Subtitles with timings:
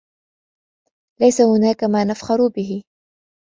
[1.21, 2.83] ليس هناك ما نفخر به.